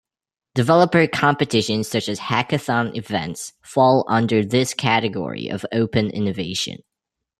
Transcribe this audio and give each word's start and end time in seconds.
Developer 0.55 1.05
competitions 1.05 1.87
such 1.87 2.09
as 2.09 2.19
hackathon 2.21 2.95
events 2.97 3.53
fall 3.61 4.03
under 4.07 4.43
this 4.43 4.73
category 4.73 5.47
of 5.47 5.63
open 5.71 6.09
innovation. 6.09 6.79